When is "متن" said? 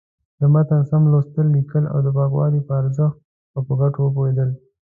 0.53-0.81